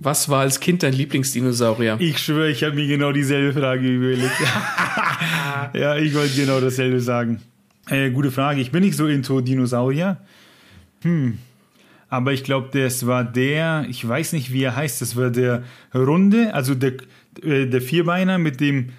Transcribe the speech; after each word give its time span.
Was 0.00 0.28
war 0.28 0.40
als 0.40 0.60
Kind 0.60 0.84
dein 0.84 0.92
Lieblingsdinosaurier? 0.92 1.96
Ich 1.98 2.18
schwöre, 2.18 2.50
ich 2.50 2.62
habe 2.62 2.76
mir 2.76 2.86
genau 2.86 3.10
dieselbe 3.10 3.58
Frage 3.58 3.88
überlegt. 3.88 4.30
ja, 5.74 5.96
ich 5.96 6.14
wollte 6.14 6.36
genau 6.36 6.60
dasselbe 6.60 7.00
sagen. 7.00 7.40
Äh, 7.88 8.10
gute 8.10 8.30
Frage. 8.30 8.60
Ich 8.60 8.70
bin 8.70 8.84
nicht 8.84 8.96
so 8.96 9.08
into 9.08 9.40
Dinosaurier. 9.40 10.18
Hm. 11.02 11.38
Aber 12.08 12.32
ich 12.32 12.44
glaube, 12.44 12.68
das 12.72 13.06
war 13.06 13.24
der, 13.24 13.86
ich 13.88 14.06
weiß 14.06 14.32
nicht, 14.34 14.52
wie 14.52 14.62
er 14.62 14.76
heißt, 14.76 15.02
das 15.02 15.16
war 15.16 15.30
der 15.30 15.64
Runde, 15.94 16.54
also 16.54 16.74
der, 16.74 16.94
äh, 17.42 17.66
der 17.66 17.82
Vierbeiner 17.82 18.38
mit 18.38 18.60
dem 18.60 18.90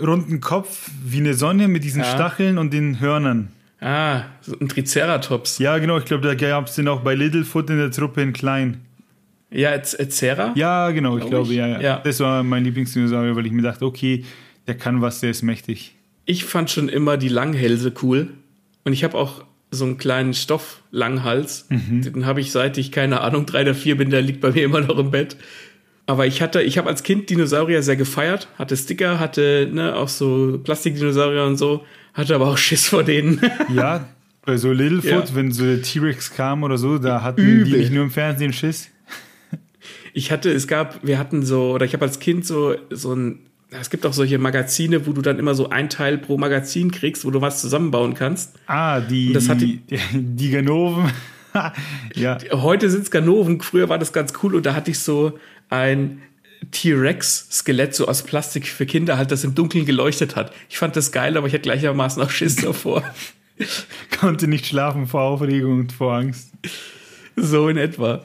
runden 0.00 0.40
Kopf 0.40 0.90
wie 1.04 1.18
eine 1.18 1.34
Sonne 1.34 1.68
mit 1.68 1.84
diesen 1.84 2.02
ja. 2.02 2.06
Stacheln 2.06 2.58
und 2.58 2.72
den 2.72 3.00
Hörnern. 3.00 3.48
Ah, 3.80 4.22
so 4.40 4.56
ein 4.58 4.68
Triceratops. 4.68 5.58
Ja, 5.58 5.76
genau, 5.78 5.98
ich 5.98 6.04
glaube, 6.04 6.26
da 6.26 6.34
gab 6.34 6.68
es 6.68 6.76
den 6.76 6.88
auch 6.88 7.00
bei 7.00 7.14
Littlefoot 7.14 7.68
in 7.68 7.78
der 7.78 7.90
Truppe 7.90 8.22
in 8.22 8.32
klein. 8.32 8.80
Ja, 9.52 9.74
Ezera? 9.74 10.52
Ja, 10.56 10.90
genau, 10.90 11.18
ich 11.18 11.26
glaube, 11.26 11.52
ja, 11.52 11.66
ja, 11.66 11.80
ja. 11.80 12.00
Das 12.02 12.20
war 12.20 12.42
mein 12.42 12.64
Lieblingsdinosaurier, 12.64 13.36
weil 13.36 13.46
ich 13.46 13.52
mir 13.52 13.62
dachte, 13.62 13.84
okay, 13.84 14.24
der 14.66 14.76
kann 14.76 15.00
was, 15.02 15.20
der 15.20 15.30
ist 15.30 15.42
mächtig. 15.42 15.94
Ich 16.24 16.44
fand 16.44 16.70
schon 16.70 16.88
immer 16.88 17.16
die 17.16 17.28
Langhälse 17.28 17.92
cool. 18.02 18.28
Und 18.84 18.92
ich 18.92 19.04
habe 19.04 19.16
auch 19.16 19.44
so 19.70 19.84
einen 19.84 19.98
kleinen 19.98 20.34
Stofflanghals. 20.34 21.66
Mhm. 21.70 22.02
Den 22.02 22.26
habe 22.26 22.40
ich 22.40 22.52
seit 22.52 22.78
ich, 22.78 22.92
keine 22.92 23.20
Ahnung, 23.22 23.46
drei 23.46 23.62
oder 23.62 23.74
vier 23.74 23.96
bin, 23.96 24.10
der 24.10 24.22
liegt 24.22 24.40
bei 24.40 24.50
mir 24.50 24.64
immer 24.64 24.80
noch 24.80 24.98
im 24.98 25.10
Bett. 25.10 25.36
Aber 26.06 26.26
ich 26.26 26.42
hatte, 26.42 26.62
ich 26.62 26.78
habe 26.78 26.88
als 26.88 27.02
Kind 27.02 27.30
Dinosaurier 27.30 27.82
sehr 27.82 27.96
gefeiert, 27.96 28.48
hatte 28.58 28.76
Sticker, 28.76 29.18
hatte 29.18 29.68
ne, 29.72 29.94
auch 29.94 30.08
so 30.08 30.60
Plastikdinosaurier 30.62 31.44
und 31.44 31.56
so, 31.56 31.84
hatte 32.12 32.34
aber 32.34 32.48
auch 32.48 32.58
Schiss 32.58 32.88
vor 32.88 33.02
denen. 33.02 33.40
Ja, 33.74 34.08
bei 34.44 34.56
so 34.56 34.72
Littlefoot, 34.72 35.30
ja. 35.30 35.34
wenn 35.34 35.52
so 35.52 35.64
der 35.64 35.80
T-Rex 35.80 36.34
kam 36.34 36.64
oder 36.64 36.76
so, 36.76 36.98
da 36.98 37.22
hatten 37.22 37.40
Übel. 37.40 37.64
die 37.64 37.76
nicht 37.78 37.92
nur 37.92 38.02
im 38.04 38.10
Fernsehen 38.10 38.52
Schiss. 38.52 38.90
Ich 40.12 40.30
hatte, 40.30 40.50
es 40.50 40.66
gab, 40.66 41.04
wir 41.04 41.18
hatten 41.18 41.42
so, 41.42 41.72
oder 41.72 41.86
ich 41.86 41.94
habe 41.94 42.04
als 42.04 42.18
Kind 42.18 42.46
so, 42.46 42.74
so 42.90 43.14
ein 43.14 43.38
es 43.80 43.88
gibt 43.88 44.04
auch 44.04 44.12
solche 44.12 44.38
Magazine, 44.38 45.06
wo 45.06 45.12
du 45.12 45.22
dann 45.22 45.38
immer 45.38 45.54
so 45.54 45.70
ein 45.70 45.88
Teil 45.88 46.18
pro 46.18 46.36
Magazin 46.36 46.90
kriegst, 46.90 47.24
wo 47.24 47.30
du 47.30 47.40
was 47.40 47.60
zusammenbauen 47.60 48.12
kannst. 48.12 48.54
Ah, 48.66 49.00
die, 49.00 49.32
das 49.32 49.46
die, 49.56 49.78
die, 49.78 49.98
die 50.12 50.50
Ganoven. 50.50 51.10
ja. 52.14 52.38
Heute 52.52 52.90
sind 52.90 53.04
es 53.04 53.10
Ganoven, 53.10 53.60
früher 53.60 53.88
war 53.88 53.98
das 53.98 54.12
ganz 54.12 54.34
cool 54.42 54.54
und 54.54 54.66
da 54.66 54.74
hatte 54.74 54.90
ich 54.90 54.98
so 54.98 55.38
ein 55.70 56.20
T-Rex-Skelett 56.70 57.94
so 57.94 58.06
aus 58.08 58.22
Plastik 58.22 58.66
für 58.66 58.86
Kinder 58.86 59.16
halt, 59.16 59.30
das 59.30 59.44
im 59.44 59.54
Dunkeln 59.54 59.84
geleuchtet 59.84 60.36
hat. 60.36 60.52
Ich 60.68 60.78
fand 60.78 60.96
das 60.96 61.10
geil, 61.12 61.36
aber 61.36 61.46
ich 61.46 61.52
hatte 61.52 61.62
gleichermaßen 61.62 62.22
auch 62.22 62.30
Schiss 62.30 62.56
davor. 62.62 63.02
Konnte 64.20 64.48
nicht 64.48 64.66
schlafen 64.66 65.06
vor 65.06 65.22
Aufregung 65.22 65.80
und 65.80 65.92
vor 65.92 66.14
Angst. 66.14 66.52
So 67.36 67.68
in 67.68 67.76
etwa. 67.76 68.24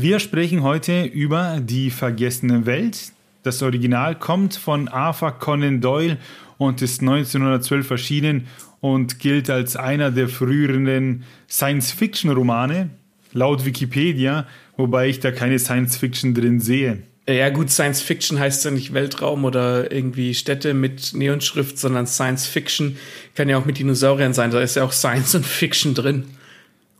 Wir 0.00 0.20
sprechen 0.20 0.62
heute 0.62 1.06
über 1.06 1.58
Die 1.60 1.90
vergessene 1.90 2.66
Welt. 2.66 3.10
Das 3.42 3.62
Original 3.62 4.14
kommt 4.14 4.54
von 4.54 4.86
Arthur 4.86 5.32
Conan 5.32 5.80
Doyle 5.80 6.18
und 6.56 6.82
ist 6.82 7.00
1912 7.00 7.90
erschienen 7.90 8.46
und 8.80 9.18
gilt 9.18 9.50
als 9.50 9.74
einer 9.74 10.12
der 10.12 10.28
früheren 10.28 11.24
Science-Fiction-Romane, 11.50 12.90
laut 13.32 13.64
Wikipedia, 13.64 14.46
wobei 14.76 15.08
ich 15.08 15.18
da 15.18 15.32
keine 15.32 15.58
Science-Fiction 15.58 16.32
drin 16.32 16.60
sehe. 16.60 17.02
Ja 17.28 17.50
gut, 17.50 17.68
Science 17.68 18.00
Fiction 18.00 18.38
heißt 18.38 18.64
ja 18.66 18.70
nicht 18.70 18.94
Weltraum 18.94 19.44
oder 19.44 19.90
irgendwie 19.90 20.32
Städte 20.34 20.74
mit 20.74 21.12
Neonschrift, 21.12 21.76
sondern 21.76 22.06
Science 22.06 22.46
Fiction 22.46 22.98
kann 23.34 23.48
ja 23.48 23.58
auch 23.58 23.64
mit 23.64 23.78
Dinosauriern 23.78 24.32
sein. 24.32 24.52
Da 24.52 24.60
ist 24.60 24.76
ja 24.76 24.84
auch 24.84 24.92
Science 24.92 25.34
und 25.34 25.44
Fiction 25.44 25.94
drin. 25.94 26.22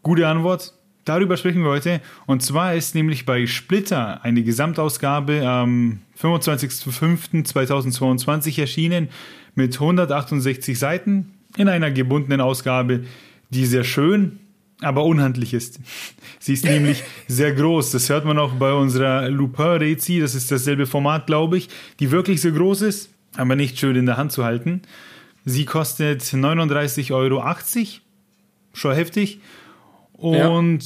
Gute 0.02 0.26
Antwort. 0.26 0.74
Darüber 1.08 1.36
sprechen 1.38 1.62
wir 1.62 1.70
heute. 1.70 2.02
Und 2.26 2.42
zwar 2.42 2.74
ist 2.74 2.94
nämlich 2.94 3.24
bei 3.24 3.46
Splitter 3.46 4.22
eine 4.24 4.42
Gesamtausgabe 4.42 5.48
am 5.48 6.00
25.05.2022 6.20 8.60
erschienen 8.60 9.08
mit 9.54 9.72
168 9.72 10.78
Seiten 10.78 11.32
in 11.56 11.70
einer 11.70 11.90
gebundenen 11.90 12.42
Ausgabe, 12.42 13.04
die 13.48 13.64
sehr 13.64 13.84
schön, 13.84 14.38
aber 14.82 15.04
unhandlich 15.04 15.54
ist. 15.54 15.80
Sie 16.40 16.52
ist 16.52 16.66
nämlich 16.66 17.02
sehr 17.26 17.54
groß. 17.54 17.90
Das 17.92 18.10
hört 18.10 18.26
man 18.26 18.38
auch 18.38 18.52
bei 18.52 18.74
unserer 18.74 19.30
Lupin-Rezi. 19.30 20.20
Das 20.20 20.34
ist 20.34 20.52
dasselbe 20.52 20.86
Format, 20.86 21.26
glaube 21.26 21.56
ich, 21.56 21.70
die 22.00 22.10
wirklich 22.10 22.42
so 22.42 22.52
groß 22.52 22.82
ist, 22.82 23.08
aber 23.34 23.56
nicht 23.56 23.78
schön 23.78 23.96
in 23.96 24.04
der 24.04 24.18
Hand 24.18 24.32
zu 24.32 24.44
halten. 24.44 24.82
Sie 25.46 25.64
kostet 25.64 26.20
39,80 26.20 27.14
Euro. 27.14 27.42
Schon 28.74 28.94
heftig. 28.94 29.40
Und 30.18 30.80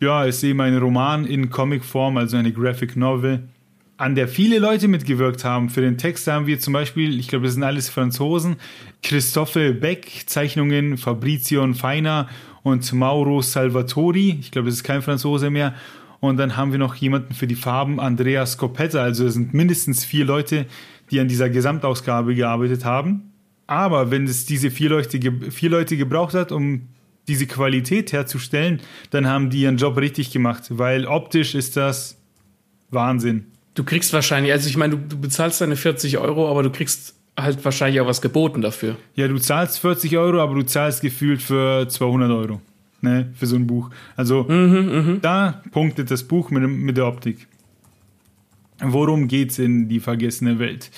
ja. 0.00 0.22
ja, 0.22 0.24
ist 0.24 0.42
eben 0.44 0.60
ein 0.60 0.78
Roman 0.78 1.26
in 1.26 1.50
Comicform, 1.50 2.16
also 2.16 2.36
eine 2.36 2.52
Graphic 2.52 2.96
Novel, 2.96 3.48
an 3.96 4.14
der 4.14 4.28
viele 4.28 4.58
Leute 4.58 4.88
mitgewirkt 4.88 5.44
haben. 5.44 5.70
Für 5.70 5.80
den 5.80 5.98
Text 5.98 6.26
haben 6.28 6.46
wir 6.46 6.60
zum 6.60 6.72
Beispiel, 6.72 7.18
ich 7.18 7.28
glaube, 7.28 7.46
das 7.46 7.54
sind 7.54 7.64
alles 7.64 7.88
Franzosen, 7.88 8.56
Christophe 9.02 9.74
Beck, 9.74 10.22
Zeichnungen 10.26 10.98
Fabrizio 10.98 11.66
Feiner 11.74 12.28
und 12.62 12.90
Mauro 12.92 13.42
Salvatori. 13.42 14.38
Ich 14.40 14.52
glaube, 14.52 14.68
das 14.68 14.76
ist 14.76 14.84
kein 14.84 15.02
Franzose 15.02 15.50
mehr. 15.50 15.74
Und 16.20 16.36
dann 16.36 16.56
haben 16.56 16.72
wir 16.72 16.78
noch 16.78 16.94
jemanden 16.94 17.34
für 17.34 17.46
die 17.46 17.54
Farben, 17.56 17.98
Andrea 18.00 18.46
Scopetta. 18.46 19.02
Also 19.02 19.26
es 19.26 19.34
sind 19.34 19.52
mindestens 19.52 20.04
vier 20.04 20.24
Leute, 20.24 20.66
die 21.10 21.18
an 21.20 21.28
dieser 21.28 21.50
Gesamtausgabe 21.50 22.34
gearbeitet 22.34 22.84
haben. 22.84 23.32
Aber 23.66 24.10
wenn 24.10 24.24
es 24.24 24.46
diese 24.46 24.70
vier 24.70 24.90
Leute, 24.90 25.20
vier 25.50 25.70
Leute 25.70 25.96
gebraucht 25.96 26.34
hat, 26.34 26.52
um 26.52 26.88
diese 27.28 27.46
Qualität 27.46 28.12
herzustellen, 28.12 28.80
dann 29.10 29.26
haben 29.26 29.50
die 29.50 29.62
ihren 29.62 29.76
Job 29.76 29.96
richtig 29.96 30.30
gemacht, 30.30 30.64
weil 30.70 31.06
optisch 31.06 31.54
ist 31.54 31.76
das 31.76 32.16
Wahnsinn. 32.90 33.46
Du 33.74 33.84
kriegst 33.84 34.12
wahrscheinlich, 34.12 34.52
also 34.52 34.68
ich 34.68 34.76
meine, 34.76 34.96
du, 34.96 35.08
du 35.08 35.20
bezahlst 35.20 35.60
deine 35.60 35.76
40 35.76 36.18
Euro, 36.18 36.50
aber 36.50 36.62
du 36.62 36.70
kriegst 36.70 37.14
halt 37.38 37.62
wahrscheinlich 37.64 38.00
auch 38.00 38.06
was 38.06 38.22
geboten 38.22 38.62
dafür. 38.62 38.96
Ja, 39.14 39.28
du 39.28 39.38
zahlst 39.38 39.80
40 39.80 40.16
Euro, 40.16 40.40
aber 40.40 40.54
du 40.54 40.62
zahlst 40.62 41.02
gefühlt 41.02 41.42
für 41.42 41.86
200 41.88 42.30
Euro 42.30 42.60
ne, 43.06 43.32
für 43.34 43.46
so 43.46 43.56
ein 43.56 43.66
Buch. 43.66 43.90
Also 44.16 44.44
mhm, 44.44 45.12
mh. 45.12 45.18
da 45.22 45.62
punktet 45.70 46.10
das 46.10 46.24
Buch 46.24 46.50
mit, 46.50 46.68
mit 46.68 46.96
der 46.96 47.06
Optik. 47.06 47.46
Worum 48.80 49.28
geht's 49.28 49.58
in 49.58 49.88
die 49.88 50.00
vergessene 50.00 50.58
Welt? 50.58 50.90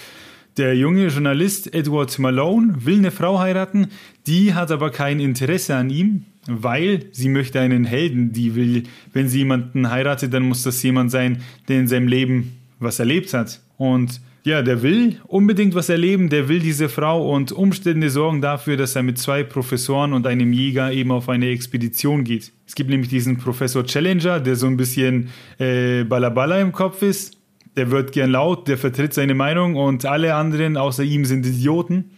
Der 0.59 0.75
junge 0.75 1.07
Journalist 1.07 1.73
Edward 1.73 2.19
Malone 2.19 2.85
will 2.85 2.99
eine 2.99 3.13
Frau 3.13 3.39
heiraten, 3.39 3.93
die 4.27 4.55
hat 4.55 4.73
aber 4.73 4.91
kein 4.91 5.21
Interesse 5.21 5.77
an 5.77 5.89
ihm, 5.89 6.25
weil 6.49 7.05
sie 7.13 7.29
möchte 7.29 7.61
einen 7.61 7.85
Helden. 7.85 8.33
Die 8.33 8.57
will, 8.57 8.83
wenn 9.13 9.29
sie 9.29 9.39
jemanden 9.39 9.89
heiratet, 9.89 10.35
dann 10.35 10.43
muss 10.43 10.65
das 10.65 10.83
jemand 10.83 11.13
sein, 11.13 11.43
der 11.69 11.79
in 11.79 11.87
seinem 11.87 12.09
Leben 12.09 12.59
was 12.81 12.99
erlebt 12.99 13.33
hat. 13.35 13.61
Und 13.77 14.21
ja, 14.43 14.63
der 14.63 14.83
will 14.83 15.21
unbedingt 15.29 15.77
was 15.77 15.91
erleben, 15.91 16.29
der 16.29 16.49
will 16.49 16.59
diese 16.59 16.89
Frau 16.89 17.33
und 17.33 17.53
Umstände 17.53 18.11
sorgen 18.11 18.41
dafür, 18.41 18.77
dass 18.77 18.97
er 18.97 19.05
mit 19.05 19.19
zwei 19.19 19.45
Professoren 19.45 20.13
und 20.13 20.27
einem 20.27 20.53
Jäger 20.53 20.91
eben 20.91 21.13
auf 21.13 21.29
eine 21.29 21.51
Expedition 21.51 22.25
geht. 22.25 22.51
Es 22.67 22.75
gibt 22.75 22.91
nämlich 22.91 23.11
diesen 23.11 23.39
Professor 23.39 23.85
Challenger, 23.85 24.41
der 24.41 24.57
so 24.57 24.67
ein 24.67 24.77
bisschen 24.77 25.29
äh, 25.61 26.03
Balabala 26.03 26.61
im 26.61 26.73
Kopf 26.73 27.03
ist 27.03 27.38
der 27.79 27.93
wird 27.93 28.11
gern 28.13 28.33
laut, 28.33 28.67
der 28.67 28.77
vertritt 28.77 29.15
seine 29.15 29.35
Meinung 29.35 29.77
und 29.77 30.05
alle 30.05 30.35
anderen 30.35 30.77
außer 30.77 31.05
ihm 31.05 31.25
sind 31.25 31.47
Idioten. 31.47 32.11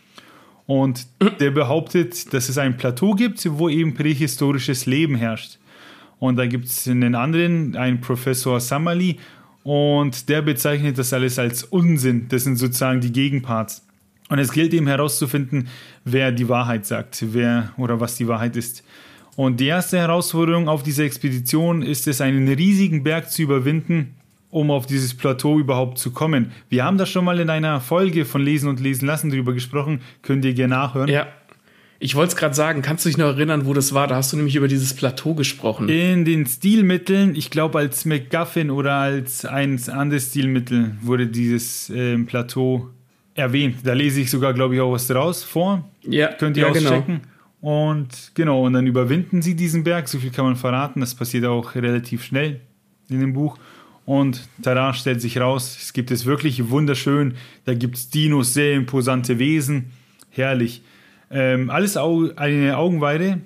Und 0.67 1.07
der 1.41 1.51
behauptet, 1.51 2.33
dass 2.33 2.49
es 2.49 2.57
ein 2.57 2.77
Plateau 2.79 3.15
gibt, 3.15 3.47
wo 3.59 3.69
eben 3.69 3.93
prähistorisches 3.93 4.87
Leben 4.87 5.17
herrscht. 5.17 5.59
Und 6.19 6.37
da 6.37 6.47
gibt 6.47 6.67
es 6.67 6.89
einen 6.89 7.15
anderen, 7.15 7.77
einen 7.77 8.01
Professor 8.01 8.59
Samali, 8.59 9.19
und 9.63 10.31
der 10.31 10.41
bezeichnet 10.41 10.97
das 10.97 11.13
alles 11.13 11.39
als 11.39 11.65
Unsinn. 11.65 12.29
Das 12.29 12.45
sind 12.45 12.57
sozusagen 12.57 13.03
die 13.03 13.13
Gegenparts. 13.13 13.87
Und 14.31 14.39
es 14.39 14.53
gilt 14.53 14.73
eben 14.73 14.87
herauszufinden, 14.87 15.69
wer 16.05 16.33
die 16.33 16.49
Wahrheit 16.49 16.87
sagt, 16.87 17.35
wer 17.35 17.73
oder 17.77 18.01
was 18.01 18.15
die 18.15 18.29
Wahrheit 18.29 18.57
ist. 18.57 18.83
Und 19.37 19.61
die 19.61 19.67
erste 19.67 19.99
Herausforderung 19.99 20.69
auf 20.69 20.83
dieser 20.83 21.05
Expedition 21.05 21.83
ist 21.83 22.07
es, 22.07 22.23
einen 22.23 22.49
riesigen 22.49 23.03
Berg 23.03 23.31
zu 23.31 23.43
überwinden, 23.43 24.15
um 24.51 24.71
auf 24.71 24.87
dieses 24.87 25.15
Plateau 25.15 25.59
überhaupt 25.59 25.99
zu 25.99 26.11
kommen. 26.13 26.53
Wir 26.69 26.85
haben 26.85 26.99
da 26.99 27.07
schon 27.07 27.25
mal 27.25 27.39
in 27.41 27.51
einer 27.51 27.81
Folge 27.81 28.25
von 28.25 28.43
Lesen 28.43 28.69
und 28.69 28.81
Lesen 28.81 29.07
lassen 29.07 29.31
drüber 29.31 29.53
gesprochen. 29.53 30.01
Könnt 30.23 30.45
ihr 30.45 30.55
gerne 30.55 30.75
nachhören. 30.75 31.09
Ja. 31.09 31.29
Ich 32.03 32.15
wollte 32.15 32.31
es 32.31 32.37
gerade 32.37 32.55
sagen, 32.55 32.81
kannst 32.81 33.05
du 33.05 33.11
dich 33.11 33.19
noch 33.19 33.27
erinnern, 33.27 33.67
wo 33.67 33.75
das 33.75 33.93
war? 33.93 34.07
Da 34.07 34.17
hast 34.17 34.33
du 34.33 34.39
nämlich 34.39 34.57
über 34.57 34.69
dieses 34.69 34.95
Plateau 34.95 35.35
gesprochen. 35.35 35.89
In 35.91 36.25
den 36.25 36.47
Stilmitteln, 36.47 37.35
ich 37.35 37.51
glaube 37.51 37.79
als 37.79 38.07
MacGuffin 38.07 38.71
oder 38.71 38.95
als 38.95 39.45
ein 39.45 39.79
anderes 39.91 40.31
Stilmittel 40.31 40.97
wurde 41.03 41.27
dieses 41.27 41.91
ähm, 41.91 42.25
Plateau 42.25 42.89
erwähnt. 43.35 43.77
Da 43.85 43.93
lese 43.93 44.23
ich 44.23 44.31
sogar, 44.31 44.55
glaube 44.55 44.77
ich, 44.77 44.81
auch 44.81 44.93
was 44.93 45.09
draus 45.09 45.45
vor. 45.45 45.85
Ja, 46.03 46.29
Könnt 46.33 46.57
ihr 46.57 46.63
ja, 46.63 46.73
genau. 46.73 46.91
auschecken. 46.91 47.21
Und 47.61 48.33
genau, 48.35 48.65
und 48.65 48.73
dann 48.73 48.87
überwinden 48.87 49.43
sie 49.43 49.55
diesen 49.55 49.85
Berg, 49.85 50.09
so 50.09 50.19
viel 50.19 50.31
kann 50.31 50.47
man 50.47 50.57
verraten. 50.57 51.01
Das 51.01 51.15
passiert 51.15 51.45
auch 51.45 51.75
relativ 51.75 52.25
schnell 52.25 52.61
in 53.11 53.21
dem 53.21 53.35
Buch. 53.35 53.59
Und 54.11 54.49
Tara 54.61 54.93
stellt 54.93 55.21
sich 55.21 55.39
raus, 55.39 55.79
es 55.81 55.93
gibt 55.93 56.11
es 56.11 56.27
wirklich 56.27 56.69
wunderschön. 56.69 57.35
Da 57.65 57.75
gibt 57.75 57.95
es 57.95 58.11
Dinos, 58.11 58.55
sehr 58.55 58.75
imposante 58.75 59.39
Wesen. 59.39 59.93
Herrlich. 60.31 60.83
Ähm, 61.31 61.71
alles 61.71 61.97
Au 61.97 62.29
eine 62.35 62.77
Augenweide, 62.77 63.41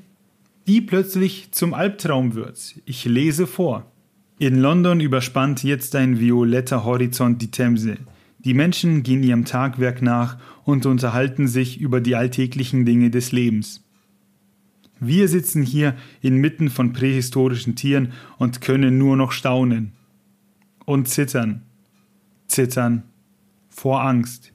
die 0.66 0.81
plötzlich 0.81 1.52
zum 1.52 1.75
Albtraum 1.75 2.34
wird. 2.34 2.76
Ich 2.87 3.05
lese 3.05 3.46
vor. 3.46 3.93
In 4.38 4.58
London 4.58 5.00
überspannt 5.00 5.62
jetzt 5.64 5.94
ein 5.96 6.19
violetter 6.19 6.82
Horizont 6.87 7.43
die 7.43 7.50
Themse. 7.50 7.99
Die 8.38 8.55
Menschen 8.55 9.02
gehen 9.02 9.22
ihrem 9.22 9.44
Tagwerk 9.44 10.00
nach 10.00 10.38
und 10.64 10.87
unterhalten 10.87 11.46
sich 11.46 11.78
über 11.78 12.00
die 12.00 12.17
alltäglichen 12.17 12.87
Dinge 12.87 13.10
des 13.10 13.32
Lebens. 13.32 13.84
Wir 14.99 15.28
sitzen 15.28 15.62
hier 15.62 15.94
inmitten 16.22 16.70
von 16.70 16.94
prähistorischen 16.94 17.76
Tieren 17.76 18.12
und 18.38 18.62
können 18.62 18.96
nur 18.96 19.19
noch 19.19 19.32
staunen 19.32 19.93
und 20.84 21.08
zittern. 21.08 21.62
Zittern 22.46 23.02
vor 23.70 24.02
Angst. 24.02 24.52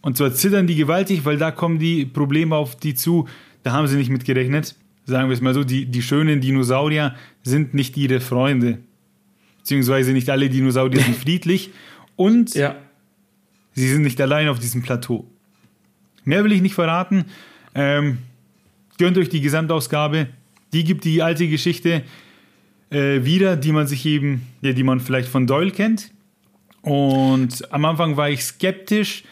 Und 0.00 0.16
zwar 0.16 0.32
zittern 0.34 0.66
die 0.66 0.74
gewaltig, 0.74 1.24
weil 1.24 1.38
da 1.38 1.50
kommen 1.50 1.78
die 1.78 2.04
Probleme 2.06 2.56
auf 2.56 2.76
die 2.76 2.94
zu, 2.94 3.28
da 3.62 3.72
haben 3.72 3.86
sie 3.86 3.96
nicht 3.96 4.10
mit 4.10 4.24
gerechnet. 4.24 4.74
Sagen 5.04 5.28
wir 5.28 5.34
es 5.34 5.40
mal 5.40 5.54
so, 5.54 5.64
die, 5.64 5.86
die 5.86 6.02
schönen 6.02 6.40
Dinosaurier 6.40 7.14
sind 7.42 7.74
nicht 7.74 7.96
ihre 7.96 8.20
Freunde. 8.20 8.78
Beziehungsweise 9.58 10.12
nicht 10.12 10.28
alle 10.30 10.48
Dinosaurier 10.48 11.00
sind 11.00 11.16
friedlich. 11.24 11.70
Und 12.16 12.54
Ja. 12.54 12.76
sie 13.74 13.88
sind 13.88 14.02
nicht 14.02 14.20
allein 14.20 14.48
auf 14.48 14.58
diesem 14.58 14.82
Plateau. 14.82 15.26
Mehr 16.24 16.44
will 16.44 16.52
ich 16.52 16.62
nicht 16.62 16.74
verraten. 16.74 17.24
Ähm, 17.74 18.18
gönnt 18.98 19.18
euch 19.18 19.28
die 19.28 19.40
Gesamtausgabe. 19.40 20.28
Die 20.72 20.84
gibt 20.84 21.04
die 21.04 21.22
alte 21.22 21.48
Geschichte 21.48 22.02
äh, 22.92 23.24
wieder, 23.24 23.56
die 23.56 23.72
man 23.72 23.86
sich 23.86 24.04
eben, 24.06 24.46
ja, 24.60 24.72
die 24.72 24.82
man 24.82 25.00
vielleicht 25.00 25.28
von 25.28 25.46
Doyle 25.46 25.70
kennt. 25.70 26.10
Und 26.82 27.72
am 27.72 27.84
Anfang 27.84 28.16
war 28.16 28.28
ich 28.30 28.42
skeptisch, 28.44 29.24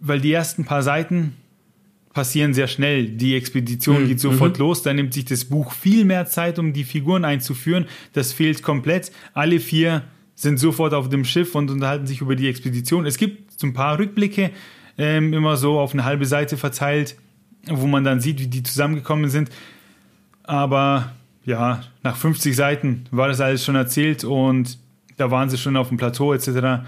weil 0.00 0.20
die 0.20 0.32
ersten 0.32 0.64
paar 0.64 0.82
Seiten 0.82 1.34
passieren 2.12 2.54
sehr 2.54 2.66
schnell. 2.66 3.08
Die 3.08 3.36
Expedition 3.36 4.02
Mhm. 4.04 4.08
geht 4.08 4.20
sofort 4.20 4.58
los. 4.58 4.82
Dann 4.82 4.96
nimmt 4.96 5.14
sich 5.14 5.26
das 5.26 5.44
Buch 5.44 5.72
viel 5.72 6.04
mehr 6.04 6.26
Zeit, 6.26 6.58
um 6.58 6.72
die 6.72 6.84
Figuren 6.84 7.24
einzuführen. 7.24 7.86
Das 8.14 8.32
fehlt 8.32 8.62
komplett. 8.62 9.12
Alle 9.34 9.60
vier 9.60 10.02
sind 10.34 10.58
sofort 10.58 10.94
auf 10.94 11.08
dem 11.10 11.24
Schiff 11.24 11.54
und 11.54 11.70
unterhalten 11.70 12.06
sich 12.06 12.20
über 12.22 12.34
die 12.34 12.48
Expedition. 12.48 13.04
Es 13.06 13.18
gibt 13.18 13.60
so 13.60 13.66
ein 13.66 13.74
paar 13.74 13.98
Rückblicke, 13.98 14.50
ähm, 14.98 15.34
immer 15.34 15.56
so 15.56 15.78
auf 15.78 15.92
eine 15.92 16.04
halbe 16.04 16.24
Seite 16.24 16.56
verteilt, 16.56 17.14
wo 17.68 17.86
man 17.86 18.04
dann 18.04 18.20
sieht, 18.20 18.40
wie 18.40 18.46
die 18.48 18.62
zusammengekommen 18.62 19.28
sind. 19.28 19.50
Aber 20.42 21.12
ja, 21.44 21.82
nach 22.02 22.16
50 22.16 22.54
Seiten 22.54 23.04
war 23.10 23.28
das 23.28 23.40
alles 23.40 23.64
schon 23.64 23.74
erzählt 23.74 24.24
und 24.24 24.78
da 25.16 25.30
waren 25.30 25.50
sie 25.50 25.58
schon 25.58 25.76
auf 25.76 25.88
dem 25.88 25.96
Plateau 25.96 26.32
etc. 26.32 26.84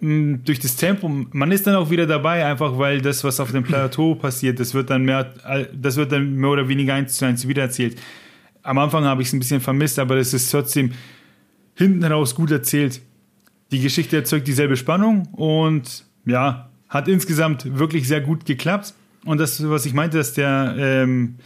Mm, 0.00 0.36
Durch 0.44 0.60
das 0.60 0.76
Tempo, 0.76 1.08
man 1.08 1.52
ist 1.52 1.66
dann 1.66 1.76
auch 1.76 1.90
wieder 1.90 2.06
dabei, 2.06 2.44
einfach 2.44 2.78
weil 2.78 3.00
das, 3.00 3.24
was 3.24 3.40
auf 3.40 3.52
dem 3.52 3.64
Plateau 3.64 4.14
passiert, 4.16 4.60
das 4.60 4.74
wird 4.74 4.90
dann 4.90 5.04
mehr, 5.04 5.32
das 5.72 5.96
wird 5.96 6.12
dann 6.12 6.34
mehr 6.34 6.50
oder 6.50 6.68
weniger 6.68 6.94
eins 6.94 7.16
zu 7.16 7.24
eins 7.24 7.46
wiedererzählt. 7.46 7.98
Am 8.62 8.78
Anfang 8.78 9.04
habe 9.04 9.22
ich 9.22 9.28
es 9.28 9.34
ein 9.34 9.38
bisschen 9.38 9.60
vermisst, 9.60 9.98
aber 9.98 10.16
das 10.16 10.34
ist 10.34 10.50
trotzdem 10.50 10.92
hinten 11.74 12.04
raus 12.04 12.34
gut 12.34 12.50
erzählt. 12.50 13.00
Die 13.70 13.80
Geschichte 13.80 14.16
erzeugt 14.16 14.48
dieselbe 14.48 14.76
Spannung 14.76 15.26
und 15.32 16.04
ja, 16.26 16.68
hat 16.88 17.08
insgesamt 17.08 17.78
wirklich 17.78 18.08
sehr 18.08 18.20
gut 18.20 18.44
geklappt. 18.44 18.94
Und 19.24 19.38
das, 19.38 19.66
was 19.68 19.86
ich 19.86 19.94
meinte, 19.94 20.16
dass 20.16 20.32
der, 20.32 20.74
ähm, 20.78 21.36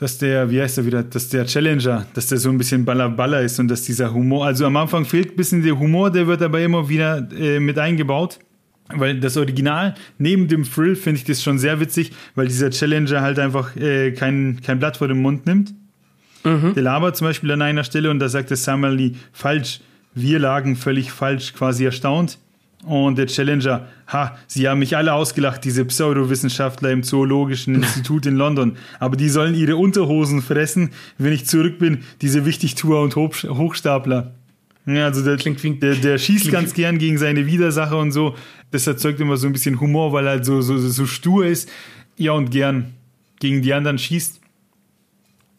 dass 0.00 0.16
der, 0.16 0.50
wie 0.50 0.60
heißt 0.60 0.78
er 0.78 0.86
wieder, 0.86 1.02
dass 1.02 1.28
der 1.28 1.44
Challenger, 1.44 2.06
dass 2.14 2.28
der 2.28 2.38
so 2.38 2.48
ein 2.48 2.56
bisschen 2.56 2.86
Baller-Baller 2.86 3.42
ist 3.42 3.60
und 3.60 3.68
dass 3.68 3.82
dieser 3.82 4.12
Humor, 4.14 4.46
also 4.46 4.64
am 4.64 4.76
Anfang 4.78 5.04
fehlt 5.04 5.32
ein 5.32 5.36
bisschen 5.36 5.62
der 5.62 5.78
Humor, 5.78 6.10
der 6.10 6.26
wird 6.26 6.40
aber 6.40 6.60
immer 6.62 6.88
wieder 6.88 7.28
äh, 7.38 7.60
mit 7.60 7.78
eingebaut. 7.78 8.38
Weil 8.92 9.20
das 9.20 9.36
Original, 9.36 9.94
neben 10.18 10.48
dem 10.48 10.64
Thrill, 10.64 10.96
finde 10.96 11.18
ich 11.18 11.24
das 11.24 11.42
schon 11.42 11.58
sehr 11.58 11.78
witzig, 11.78 12.12
weil 12.34 12.48
dieser 12.48 12.70
Challenger 12.70 13.20
halt 13.20 13.38
einfach 13.38 13.76
äh, 13.76 14.10
kein, 14.12 14.60
kein 14.64 14.80
Blatt 14.80 14.96
vor 14.96 15.06
den 15.06 15.20
Mund 15.20 15.46
nimmt. 15.46 15.74
Der 16.74 16.82
labert 16.82 17.16
zum 17.16 17.26
Beispiel 17.26 17.50
an 17.52 17.62
einer 17.62 17.84
Stelle 17.84 18.10
und 18.10 18.18
da 18.18 18.28
sagt 18.30 18.48
der 18.48 18.56
Samuel 18.56 19.12
falsch. 19.32 19.80
Wir 20.14 20.38
lagen 20.38 20.74
völlig 20.76 21.12
falsch, 21.12 21.52
quasi 21.52 21.84
erstaunt. 21.84 22.38
Und 22.84 23.18
der 23.18 23.26
Challenger, 23.26 23.88
ha, 24.08 24.38
sie 24.46 24.66
haben 24.66 24.78
mich 24.78 24.96
alle 24.96 25.12
ausgelacht, 25.12 25.64
diese 25.64 25.84
Pseudowissenschaftler 25.84 26.90
im 26.90 27.02
Zoologischen 27.02 27.74
Institut 27.74 28.24
in 28.24 28.36
London. 28.36 28.76
Aber 28.98 29.16
die 29.16 29.28
sollen 29.28 29.54
ihre 29.54 29.76
Unterhosen 29.76 30.40
fressen, 30.40 30.90
wenn 31.18 31.32
ich 31.34 31.44
zurück 31.46 31.78
bin, 31.78 32.04
diese 32.22 32.46
Wichtigtour 32.46 33.02
und 33.02 33.16
Hoch 33.16 33.34
Hochstapler. 33.44 34.32
Ja, 34.86 35.04
also 35.04 35.22
der, 35.22 35.36
Klingt 35.36 35.62
wie- 35.62 35.74
der, 35.78 35.94
der 35.94 36.16
schießt 36.16 36.44
klingt 36.44 36.54
ganz 36.54 36.72
gern 36.74 36.96
gegen 36.96 37.18
seine 37.18 37.44
Widersacher 37.46 37.98
und 37.98 38.12
so. 38.12 38.34
Das 38.70 38.86
erzeugt 38.86 39.20
immer 39.20 39.36
so 39.36 39.46
ein 39.46 39.52
bisschen 39.52 39.78
Humor, 39.78 40.14
weil 40.14 40.24
er 40.26 40.30
halt 40.32 40.46
so, 40.46 40.62
so, 40.62 40.78
so 40.78 41.04
stur 41.04 41.44
ist. 41.44 41.68
Ja, 42.16 42.32
und 42.32 42.50
gern 42.50 42.94
gegen 43.40 43.60
die 43.60 43.74
anderen 43.74 43.98
schießt. 43.98 44.40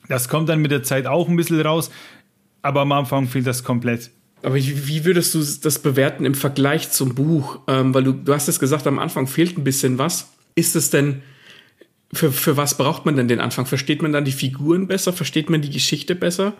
Das 0.07 0.27
kommt 0.27 0.49
dann 0.49 0.59
mit 0.59 0.71
der 0.71 0.81
Zeit 0.81 1.05
auch 1.05 1.29
ein 1.29 1.35
bisschen 1.35 1.61
raus, 1.61 1.91
aber 2.63 2.81
am 2.81 2.91
Anfang 2.91 3.27
fehlt 3.27 3.45
das 3.45 3.63
komplett. 3.63 4.09
Aber 4.43 4.55
wie, 4.55 5.05
würdest 5.05 5.35
du 5.35 5.43
das 5.61 5.79
bewerten 5.79 6.25
im 6.25 6.33
Vergleich 6.33 6.89
zum 6.91 7.15
Buch? 7.15 7.59
Ähm, 7.67 7.93
weil 7.93 8.03
du, 8.03 8.13
du 8.13 8.33
hast 8.33 8.47
es 8.47 8.59
gesagt, 8.59 8.87
am 8.87 8.99
Anfang 8.99 9.27
fehlt 9.27 9.57
ein 9.57 9.63
bisschen 9.63 9.97
was. 9.97 10.31
Ist 10.55 10.75
es 10.75 10.89
denn, 10.89 11.21
für, 12.13 12.31
für 12.31 12.57
was 12.57 12.77
braucht 12.77 13.05
man 13.05 13.15
denn 13.15 13.27
den 13.27 13.39
Anfang? 13.39 13.65
Versteht 13.65 14.01
man 14.01 14.11
dann 14.11 14.25
die 14.25 14.31
Figuren 14.31 14.87
besser? 14.87 15.13
Versteht 15.13 15.49
man 15.49 15.61
die 15.61 15.69
Geschichte 15.69 16.15
besser? 16.15 16.53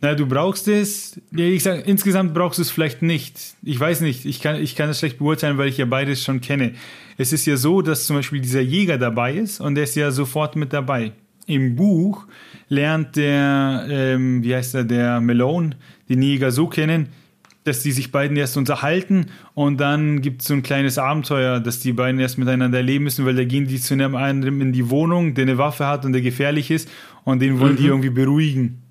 Na, 0.00 0.14
du 0.14 0.26
brauchst 0.26 0.68
es, 0.68 1.20
ja, 1.34 1.44
ich 1.44 1.62
sag, 1.62 1.86
insgesamt 1.86 2.34
brauchst 2.34 2.58
du 2.58 2.62
es 2.62 2.70
vielleicht 2.70 3.00
nicht. 3.00 3.38
Ich 3.62 3.78
weiß 3.78 4.00
nicht, 4.00 4.26
ich 4.26 4.40
kann, 4.40 4.60
ich 4.60 4.74
kann 4.74 4.88
das 4.88 4.98
schlecht 4.98 5.18
beurteilen, 5.18 5.56
weil 5.56 5.68
ich 5.68 5.78
ja 5.78 5.86
beides 5.86 6.22
schon 6.22 6.40
kenne. 6.40 6.74
Es 7.16 7.32
ist 7.32 7.46
ja 7.46 7.56
so, 7.56 7.80
dass 7.80 8.06
zum 8.06 8.16
Beispiel 8.16 8.40
dieser 8.40 8.60
Jäger 8.60 8.98
dabei 8.98 9.34
ist 9.34 9.60
und 9.60 9.76
der 9.76 9.84
ist 9.84 9.94
ja 9.94 10.10
sofort 10.10 10.56
mit 10.56 10.72
dabei. 10.72 11.12
Im 11.46 11.76
Buch 11.76 12.26
lernt 12.68 13.16
der, 13.16 13.86
ähm, 13.90 14.42
wie 14.42 14.54
heißt 14.54 14.74
er, 14.74 14.84
der 14.84 15.20
Malone, 15.20 15.70
den 16.08 16.22
Jäger 16.22 16.50
so 16.50 16.66
kennen, 16.66 17.08
dass 17.64 17.82
die 17.82 17.92
sich 17.92 18.12
beiden 18.12 18.36
erst 18.36 18.56
unterhalten 18.58 19.26
und 19.54 19.80
dann 19.80 20.20
gibt 20.20 20.42
es 20.42 20.48
so 20.48 20.54
ein 20.54 20.62
kleines 20.62 20.98
Abenteuer, 20.98 21.60
dass 21.60 21.80
die 21.80 21.92
beiden 21.94 22.20
erst 22.20 22.36
miteinander 22.36 22.82
leben 22.82 23.04
müssen, 23.04 23.24
weil 23.24 23.34
da 23.34 23.44
gehen 23.44 23.66
die 23.66 23.80
zu 23.80 23.94
einem 23.94 24.14
anderen 24.16 24.60
in 24.60 24.72
die 24.72 24.90
Wohnung, 24.90 25.34
der 25.34 25.42
eine 25.44 25.56
Waffe 25.56 25.86
hat 25.86 26.04
und 26.04 26.12
der 26.12 26.20
gefährlich 26.20 26.70
ist 26.70 26.90
und 27.24 27.40
den 27.40 27.60
wollen 27.60 27.76
die 27.76 27.86
irgendwie 27.86 28.10
beruhigen. 28.10 28.82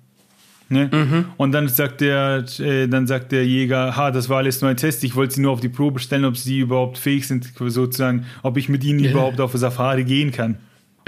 Ne? 0.70 0.88
Und 1.36 1.52
dann 1.52 1.68
sagt 1.68 2.00
der, 2.00 2.44
äh, 2.58 2.88
dann 2.88 3.06
sagt 3.06 3.30
der 3.32 3.46
Jäger, 3.46 3.96
ha, 3.96 4.10
das 4.10 4.28
war 4.28 4.38
alles 4.38 4.60
nur 4.60 4.70
ein 4.70 4.76
Test, 4.76 5.04
ich 5.04 5.14
wollte 5.14 5.34
sie 5.34 5.42
nur 5.42 5.52
auf 5.52 5.60
die 5.60 5.68
Probe 5.68 6.00
stellen, 6.00 6.24
ob 6.24 6.36
sie 6.36 6.60
überhaupt 6.60 6.98
fähig 6.98 7.28
sind, 7.28 7.52
sozusagen, 7.56 8.24
ob 8.42 8.56
ich 8.56 8.68
mit 8.68 8.82
ihnen 8.82 9.00
Ja. 9.00 9.10
überhaupt 9.12 9.40
auf 9.40 9.52
Safari 9.52 10.04
gehen 10.04 10.32
kann. 10.32 10.56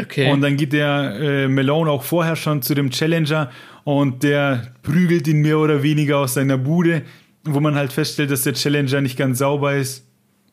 Okay. 0.01 0.31
Und 0.31 0.43
dann 0.43 0.57
geht 0.57 0.73
der 0.73 1.17
äh, 1.21 1.49
Malone 1.49 1.91
auch 1.91 2.03
vorher 2.03 2.37
schon 2.37 2.61
zu 2.63 2.75
dem 2.75 2.91
Challenger 2.91 3.51
und 3.85 4.23
der 4.23 4.73
prügelt 4.83 5.27
ihn 5.27 5.41
mehr 5.41 5.59
oder 5.59 5.83
weniger 5.83 6.19
aus 6.19 6.35
seiner 6.35 6.59
Bude, 6.59 7.03
wo 7.45 7.61
man 7.61 7.75
halt 7.77 7.93
feststellt, 7.93 8.31
dass 8.31 8.43
der 8.43 8.53
Challenger 8.55 9.01
nicht 9.01 9.17
ganz 9.17 9.39
sauber 9.39 9.75
ist. 9.75 10.05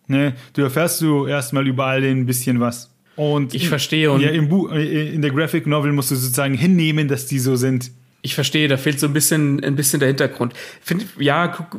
Ne? 0.07 0.33
Du 0.53 0.61
erfährst 0.61 1.01
du 1.01 1.25
erstmal 1.27 1.67
überall 1.67 2.03
ein 2.03 2.25
bisschen 2.25 2.59
was. 2.59 2.89
Und 3.15 3.53
Ich 3.53 3.67
verstehe 3.69 4.11
und- 4.11 4.21
ja, 4.21 4.29
im 4.29 4.47
Buch, 4.49 4.71
äh, 4.71 5.13
in 5.13 5.21
der 5.21 5.31
Graphic 5.31 5.67
Novel 5.67 5.91
musst 5.91 6.11
du 6.11 6.15
sozusagen 6.15 6.53
hinnehmen, 6.55 7.07
dass 7.07 7.25
die 7.27 7.39
so 7.39 7.55
sind. 7.55 7.91
Ich 8.25 8.35
verstehe, 8.35 8.69
da 8.69 8.77
fehlt 8.77 9.01
so 9.01 9.07
ein 9.07 9.11
bisschen, 9.11 9.61
ein 9.63 9.75
bisschen 9.75 9.99
der 9.99 10.07
Hintergrund. 10.07 10.53
Find, 10.81 11.05
ja, 11.19 11.47
guck, 11.49 11.77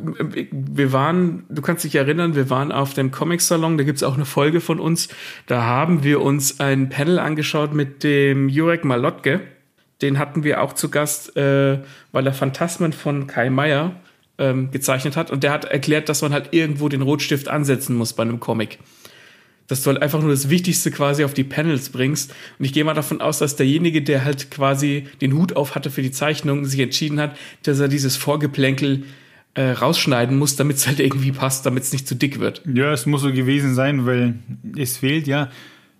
wir 0.51 0.93
waren, 0.93 1.43
du 1.49 1.63
kannst 1.63 1.83
dich 1.83 1.95
erinnern, 1.95 2.35
wir 2.35 2.51
waren 2.51 2.71
auf 2.71 2.93
dem 2.93 3.09
Comic-Salon, 3.09 3.79
da 3.79 3.83
gibt's 3.83 4.03
auch 4.03 4.13
eine 4.13 4.25
Folge 4.25 4.61
von 4.61 4.79
uns. 4.79 5.09
Da 5.47 5.63
haben 5.63 6.03
wir 6.03 6.21
uns 6.21 6.59
ein 6.59 6.89
Panel 6.89 7.17
angeschaut 7.17 7.73
mit 7.73 8.03
dem 8.03 8.47
Jurek 8.47 8.85
Malotke. 8.85 9.41
Den 10.03 10.19
hatten 10.19 10.43
wir 10.43 10.61
auch 10.61 10.73
zu 10.73 10.89
Gast, 10.89 11.35
äh, 11.35 11.79
weil 12.11 12.27
er 12.27 12.33
Phantasmen 12.33 12.93
von 12.93 13.25
Kai 13.25 13.49
Meier 13.49 13.95
ähm, 14.37 14.69
gezeichnet 14.69 15.17
hat. 15.17 15.31
Und 15.31 15.43
der 15.43 15.51
hat 15.51 15.65
erklärt, 15.65 16.09
dass 16.09 16.21
man 16.21 16.31
halt 16.31 16.49
irgendwo 16.51 16.89
den 16.89 17.01
Rotstift 17.01 17.47
ansetzen 17.47 17.95
muss 17.95 18.13
bei 18.13 18.21
einem 18.21 18.39
Comic 18.39 18.77
dass 19.67 19.83
du 19.83 19.91
halt 19.91 20.01
einfach 20.01 20.21
nur 20.21 20.29
das 20.29 20.49
Wichtigste 20.49 20.91
quasi 20.91 21.23
auf 21.23 21.33
die 21.33 21.43
Panels 21.43 21.89
bringst. 21.89 22.33
Und 22.59 22.65
ich 22.65 22.73
gehe 22.73 22.83
mal 22.83 22.93
davon 22.93 23.21
aus, 23.21 23.39
dass 23.39 23.55
derjenige, 23.55 24.01
der 24.01 24.23
halt 24.23 24.51
quasi 24.51 25.05
den 25.21 25.33
Hut 25.33 25.55
auf 25.55 25.75
hatte 25.75 25.89
für 25.89 26.01
die 26.01 26.11
Zeichnung, 26.11 26.65
sich 26.65 26.79
entschieden 26.79 27.19
hat, 27.19 27.35
dass 27.63 27.79
er 27.79 27.87
dieses 27.87 28.15
Vorgeplänkel 28.15 29.03
äh, 29.55 29.71
rausschneiden 29.71 30.37
muss, 30.37 30.55
damit 30.55 30.77
es 30.77 30.87
halt 30.87 30.99
irgendwie 30.99 31.31
passt, 31.31 31.65
damit 31.65 31.83
es 31.83 31.93
nicht 31.93 32.07
zu 32.07 32.15
dick 32.15 32.39
wird. 32.39 32.61
Ja, 32.71 32.91
es 32.91 33.05
muss 33.05 33.21
so 33.21 33.31
gewesen 33.31 33.73
sein, 33.73 34.05
weil 34.05 34.35
es 34.77 34.97
fehlt 34.97 35.27
ja. 35.27 35.49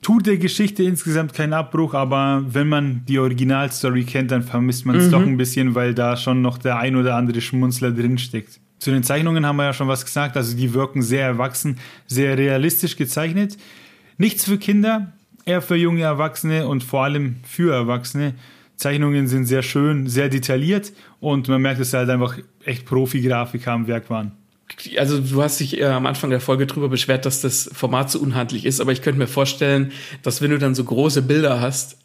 tut 0.01 0.27
der 0.27 0.37
Geschichte 0.37 0.83
insgesamt 0.83 1.33
keinen 1.33 1.53
Abbruch, 1.53 1.93
aber 1.93 2.43
wenn 2.47 2.67
man 2.67 3.03
die 3.07 3.17
Originalstory 3.17 4.03
kennt, 4.03 4.31
dann 4.31 4.43
vermisst 4.43 4.85
man 4.85 4.97
es 4.97 5.07
mhm. 5.07 5.11
doch 5.11 5.21
ein 5.21 5.37
bisschen, 5.37 5.73
weil 5.73 5.95
da 5.95 6.17
schon 6.17 6.41
noch 6.41 6.57
der 6.57 6.77
ein 6.77 6.95
oder 6.95 7.15
andere 7.15 7.41
Schmunzler 7.41 7.91
drinsteckt. 7.91 8.59
Zu 8.85 8.91
den 8.91 9.01
Zeichnungen 9.01 9.47
haben 9.47 9.55
wir 9.55 9.63
ja 9.63 9.73
schon 9.73 9.87
was 9.87 10.05
gesagt, 10.05 10.37
also 10.37 10.55
die 10.55 10.75
wirken 10.75 11.01
sehr 11.01 11.25
erwachsen, 11.25 11.79
sehr 12.05 12.37
realistisch 12.37 12.97
gezeichnet. 12.97 13.57
Nichts 14.19 14.45
für 14.45 14.59
Kinder, 14.59 15.11
eher 15.43 15.63
für 15.63 15.75
junge 15.75 16.03
Erwachsene 16.03 16.67
und 16.67 16.83
vor 16.83 17.03
allem 17.03 17.37
für 17.47 17.73
Erwachsene. 17.73 18.35
Zeichnungen 18.75 19.27
sind 19.27 19.45
sehr 19.45 19.63
schön, 19.63 20.05
sehr 20.05 20.29
detailliert 20.29 20.93
und 21.19 21.47
man 21.47 21.63
merkt, 21.63 21.79
dass 21.79 21.89
sie 21.89 21.97
halt 21.97 22.11
einfach 22.11 22.37
echt 22.63 22.85
Profi-Grafiker 22.85 23.71
am 23.71 23.87
Werk 23.87 24.11
waren. 24.11 24.33
Also 24.99 25.19
du 25.19 25.41
hast 25.41 25.59
dich 25.61 25.79
äh, 25.79 25.85
am 25.85 26.05
Anfang 26.05 26.29
der 26.29 26.39
Folge 26.39 26.67
drüber 26.67 26.87
beschwert, 26.87 27.25
dass 27.25 27.41
das 27.41 27.67
Format 27.73 28.11
zu 28.11 28.21
unhandlich 28.21 28.67
ist, 28.67 28.81
aber 28.81 28.91
ich 28.91 29.01
könnte 29.01 29.17
mir 29.17 29.25
vorstellen, 29.25 29.93
dass 30.21 30.43
wenn 30.43 30.51
du 30.51 30.59
dann 30.59 30.75
so 30.75 30.83
große 30.83 31.23
Bilder 31.23 31.59
hast, 31.59 31.97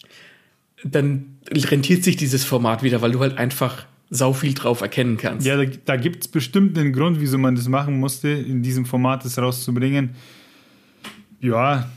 dann 0.83 1.37
rentiert 1.53 2.05
sich 2.05 2.17
dieses 2.17 2.47
Format 2.47 2.83
wieder, 2.83 3.03
weil 3.03 3.13
du 3.13 3.21
halt 3.21 3.37
einfach 3.37 3.85
sau 4.11 4.33
viel 4.33 4.55
drauf 4.55 4.81
erkennen 4.81 5.17
kannst. 5.17 5.47
Ja, 5.47 5.57
da, 5.57 5.71
da 5.85 5.97
gibt 5.97 6.25
es 6.25 6.29
bestimmt 6.29 6.77
einen 6.77 6.93
Grund, 6.93 7.21
wieso 7.21 7.39
man 7.39 7.55
das 7.55 7.69
machen 7.69 7.99
musste, 7.99 8.29
in 8.29 8.63
diesem 8.63 8.85
Format 8.85 9.25
das 9.25 9.39
rauszubringen. 9.39 10.11
Ja, 11.41 11.89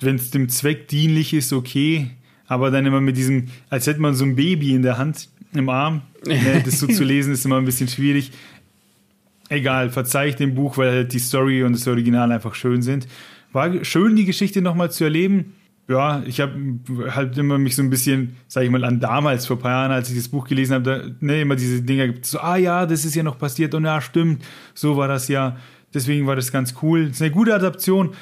wenn 0.00 0.16
es 0.16 0.30
dem 0.30 0.48
Zweck 0.48 0.88
dienlich 0.88 1.34
ist, 1.34 1.52
okay. 1.52 2.10
Aber 2.46 2.70
dann 2.70 2.86
immer 2.86 3.00
mit 3.00 3.16
diesem, 3.16 3.48
als 3.68 3.86
hätte 3.86 4.00
man 4.00 4.14
so 4.14 4.24
ein 4.24 4.34
Baby 4.34 4.74
in 4.74 4.82
der 4.82 4.98
Hand, 4.98 5.28
im 5.52 5.68
Arm. 5.68 6.02
Ne, 6.26 6.62
das 6.64 6.80
so 6.80 6.86
zu 6.86 7.04
lesen 7.04 7.32
ist 7.32 7.44
immer 7.44 7.58
ein 7.58 7.64
bisschen 7.64 7.88
schwierig. 7.88 8.32
Egal, 9.48 9.90
verzeih 9.90 10.28
ich 10.28 10.36
dem 10.36 10.54
Buch, 10.54 10.78
weil 10.78 10.90
halt 10.90 11.12
die 11.12 11.18
Story 11.18 11.62
und 11.62 11.74
das 11.74 11.86
Original 11.86 12.32
einfach 12.32 12.54
schön 12.54 12.82
sind. 12.82 13.06
War 13.52 13.84
schön, 13.84 14.16
die 14.16 14.24
Geschichte 14.24 14.62
nochmal 14.62 14.90
zu 14.90 15.04
erleben. 15.04 15.54
Ja, 15.86 16.22
ich 16.26 16.40
habe 16.40 16.54
halt 17.10 17.36
immer 17.36 17.58
mich 17.58 17.76
so 17.76 17.82
ein 17.82 17.90
bisschen, 17.90 18.36
sag 18.48 18.64
ich 18.64 18.70
mal, 18.70 18.84
an 18.84 19.00
damals, 19.00 19.46
vor 19.46 19.56
ein 19.56 19.60
paar 19.60 19.70
Jahren, 19.70 19.92
als 19.92 20.08
ich 20.08 20.16
das 20.16 20.28
Buch 20.28 20.48
gelesen 20.48 20.74
habe, 20.74 20.84
da, 20.84 21.02
ne, 21.20 21.42
immer 21.42 21.56
diese 21.56 21.82
Dinger 21.82 22.06
gibt, 22.06 22.24
so, 22.24 22.38
ah 22.40 22.56
ja, 22.56 22.86
das 22.86 23.04
ist 23.04 23.14
ja 23.14 23.22
noch 23.22 23.38
passiert 23.38 23.74
und 23.74 23.84
ja, 23.84 24.00
stimmt, 24.00 24.42
so 24.72 24.96
war 24.96 25.08
das 25.08 25.28
ja. 25.28 25.56
Deswegen 25.92 26.26
war 26.26 26.36
das 26.36 26.50
ganz 26.50 26.74
cool. 26.82 27.06
Das 27.06 27.16
ist 27.16 27.22
eine 27.22 27.30
gute 27.30 27.54
Adaption. 27.54 28.14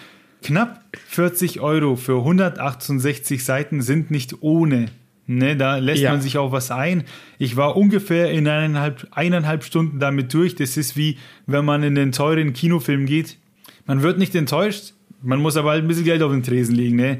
Knapp 0.42 0.84
40 1.08 1.60
Euro 1.60 1.96
für 1.96 2.18
168 2.18 3.44
Seiten 3.44 3.80
sind 3.80 4.10
nicht 4.10 4.42
ohne. 4.42 4.88
Ne, 5.26 5.56
da 5.56 5.76
lässt 5.76 6.02
ja. 6.02 6.10
man 6.10 6.20
sich 6.20 6.36
auch 6.36 6.50
was 6.50 6.70
ein. 6.70 7.04
Ich 7.38 7.56
war 7.56 7.76
ungefähr 7.76 8.32
in 8.32 8.48
eineinhalb, 8.48 9.06
eineinhalb 9.12 9.62
Stunden 9.62 10.00
damit 10.00 10.34
durch. 10.34 10.56
Das 10.56 10.76
ist 10.76 10.96
wie, 10.96 11.16
wenn 11.46 11.64
man 11.64 11.84
in 11.84 11.94
den 11.94 12.10
teuren 12.10 12.52
Kinofilm 12.52 13.06
geht. 13.06 13.38
Man 13.86 14.02
wird 14.02 14.18
nicht 14.18 14.34
enttäuscht, 14.34 14.94
man 15.22 15.40
muss 15.40 15.56
aber 15.56 15.70
halt 15.70 15.84
ein 15.84 15.88
bisschen 15.88 16.04
Geld 16.04 16.22
auf 16.22 16.32
den 16.32 16.42
Tresen 16.42 16.74
legen. 16.74 16.96
Ne? 16.96 17.18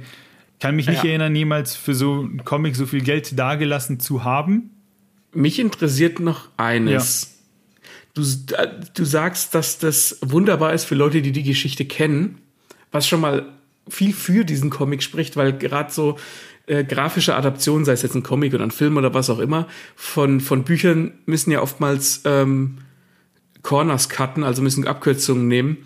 Kann 0.62 0.76
mich 0.76 0.86
nicht 0.86 1.04
ja. 1.04 1.10
erinnern, 1.10 1.34
jemals 1.36 1.74
für 1.74 1.94
so 1.94 2.20
einen 2.20 2.44
Comic 2.44 2.76
so 2.76 2.86
viel 2.86 3.02
Geld 3.02 3.38
dagelassen 3.38 4.00
zu 4.00 4.24
haben. 4.24 4.70
Mich 5.34 5.58
interessiert 5.58 6.20
noch 6.20 6.48
eines. 6.56 7.22
Ja. 7.22 7.28
Du, 8.14 8.22
du 8.94 9.04
sagst, 9.04 9.54
dass 9.54 9.78
das 9.78 10.18
wunderbar 10.20 10.72
ist 10.72 10.84
für 10.84 10.94
Leute, 10.94 11.22
die 11.22 11.32
die 11.32 11.42
Geschichte 11.42 11.84
kennen 11.84 12.38
was 12.92 13.08
schon 13.08 13.20
mal 13.20 13.46
viel 13.88 14.12
für 14.12 14.44
diesen 14.44 14.70
Comic 14.70 15.02
spricht, 15.02 15.36
weil 15.36 15.52
gerade 15.58 15.92
so 15.92 16.18
äh, 16.66 16.84
grafische 16.84 17.34
Adaptionen, 17.34 17.84
sei 17.84 17.92
es 17.92 18.02
jetzt 18.02 18.14
ein 18.14 18.22
Comic 18.22 18.54
oder 18.54 18.62
ein 18.62 18.70
Film 18.70 18.96
oder 18.96 19.12
was 19.12 19.30
auch 19.30 19.40
immer, 19.40 19.66
von, 19.96 20.40
von 20.40 20.62
Büchern 20.62 21.14
müssen 21.26 21.50
ja 21.50 21.60
oftmals 21.60 22.20
ähm, 22.24 22.78
Corners 23.62 24.08
cutten, 24.08 24.44
also 24.44 24.62
müssen 24.62 24.86
Abkürzungen 24.86 25.48
nehmen. 25.48 25.78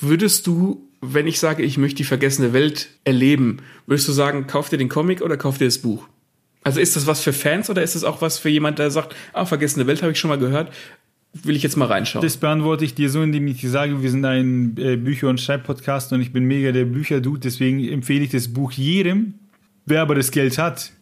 Würdest 0.00 0.46
du, 0.46 0.88
wenn 1.12 1.26
ich 1.26 1.38
sage, 1.38 1.62
ich 1.62 1.76
möchte 1.78 1.98
die 1.98 2.04
vergessene 2.04 2.52
Welt 2.52 2.88
erleben, 3.04 3.58
würdest 3.86 4.08
du 4.08 4.12
sagen, 4.12 4.46
kauf 4.46 4.68
dir 4.68 4.78
den 4.78 4.88
Comic 4.88 5.20
oder 5.20 5.36
kauf 5.36 5.58
dir 5.58 5.66
das 5.66 5.78
Buch? 5.78 6.08
Also 6.62 6.80
ist 6.80 6.96
das 6.96 7.06
was 7.06 7.20
für 7.20 7.32
Fans 7.32 7.68
oder 7.68 7.82
ist 7.82 7.94
das 7.94 8.04
auch 8.04 8.22
was 8.22 8.38
für 8.38 8.48
jemand, 8.48 8.78
der 8.78 8.90
sagt, 8.90 9.14
ah, 9.34 9.44
vergessene 9.44 9.86
Welt 9.86 10.02
habe 10.02 10.12
ich 10.12 10.18
schon 10.18 10.30
mal 10.30 10.38
gehört, 10.38 10.72
will 11.34 11.56
ich 11.56 11.62
jetzt 11.62 11.76
mal 11.76 11.86
reinschauen. 11.86 12.22
Das 12.22 12.36
beantworte 12.36 12.84
ich 12.84 12.94
dir 12.94 13.10
so, 13.10 13.22
indem 13.22 13.46
ich 13.46 13.60
sage, 13.62 14.02
wir 14.02 14.10
sind 14.10 14.24
ein 14.24 14.76
äh, 14.78 14.96
Bücher- 14.96 15.28
und 15.28 15.40
Schreibpodcast 15.40 16.12
und 16.12 16.22
ich 16.22 16.32
bin 16.32 16.44
mega 16.44 16.72
der 16.72 16.86
Bücherdude, 16.86 17.40
deswegen 17.40 17.86
empfehle 17.86 18.24
ich 18.24 18.30
das 18.30 18.48
Buch 18.48 18.72
jedem. 18.72 19.34
Wer 19.84 20.00
aber 20.00 20.14
das 20.14 20.30
Geld 20.30 20.56
hat, 20.56 20.92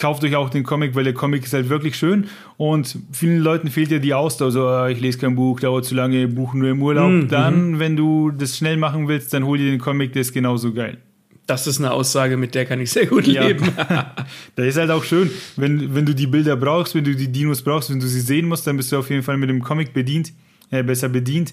kauft 0.00 0.24
euch 0.24 0.34
auch 0.34 0.50
den 0.50 0.64
Comic, 0.64 0.94
weil 0.96 1.04
der 1.04 1.12
Comic 1.12 1.44
ist 1.44 1.52
halt 1.52 1.68
wirklich 1.68 1.96
schön 1.96 2.26
und 2.56 2.98
vielen 3.12 3.38
Leuten 3.38 3.68
fehlt 3.68 3.90
ja 3.90 3.98
die 3.98 4.14
Ausdauer, 4.14 4.50
so 4.50 4.66
ah, 4.66 4.88
ich 4.88 5.00
lese 5.00 5.18
kein 5.18 5.36
Buch, 5.36 5.60
dauert 5.60 5.84
zu 5.84 5.94
lange, 5.94 6.26
Buch 6.26 6.54
nur 6.54 6.70
im 6.70 6.82
Urlaub. 6.82 7.10
Mhm. 7.10 7.28
Dann, 7.28 7.78
wenn 7.78 7.96
du 7.96 8.30
das 8.30 8.56
schnell 8.56 8.76
machen 8.76 9.06
willst, 9.06 9.32
dann 9.32 9.44
hol 9.44 9.58
dir 9.58 9.70
den 9.70 9.78
Comic, 9.78 10.12
der 10.14 10.22
ist 10.22 10.32
genauso 10.32 10.72
geil. 10.72 10.98
Das 11.46 11.66
ist 11.66 11.78
eine 11.78 11.92
Aussage, 11.92 12.36
mit 12.36 12.54
der 12.54 12.64
kann 12.64 12.80
ich 12.80 12.90
sehr 12.92 13.06
gut 13.06 13.26
leben. 13.26 13.72
Ja. 13.76 14.14
das 14.56 14.66
ist 14.66 14.76
halt 14.76 14.90
auch 14.90 15.04
schön, 15.04 15.30
wenn, 15.56 15.94
wenn 15.94 16.06
du 16.06 16.14
die 16.14 16.26
Bilder 16.26 16.56
brauchst, 16.56 16.94
wenn 16.94 17.04
du 17.04 17.14
die 17.14 17.30
Dinos 17.30 17.62
brauchst, 17.62 17.90
wenn 17.90 18.00
du 18.00 18.06
sie 18.06 18.20
sehen 18.20 18.48
musst, 18.48 18.66
dann 18.66 18.76
bist 18.76 18.92
du 18.92 18.98
auf 18.98 19.10
jeden 19.10 19.22
Fall 19.22 19.36
mit 19.36 19.50
dem 19.50 19.62
Comic 19.62 19.92
bedient, 19.92 20.32
äh, 20.70 20.82
besser 20.82 21.08
bedient. 21.08 21.52